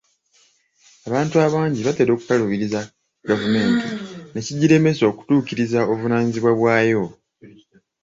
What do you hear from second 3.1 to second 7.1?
gavumenti ne kigiremesa okutuukiriza obuvunaanyizibwa bwayo.